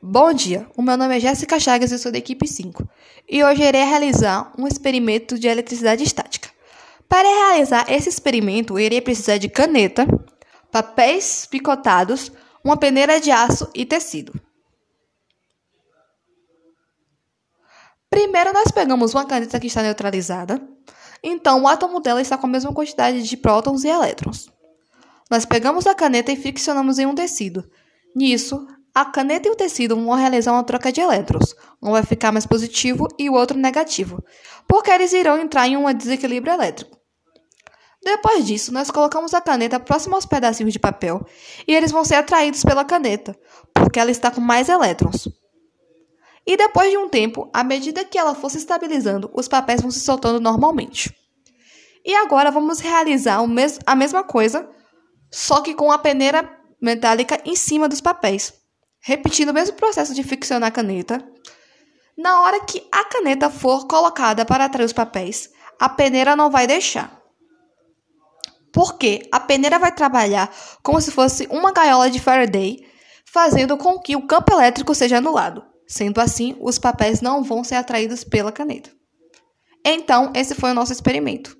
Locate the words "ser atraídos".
42.04-42.64, 77.64-78.22